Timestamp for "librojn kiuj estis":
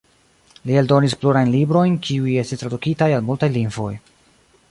1.57-2.63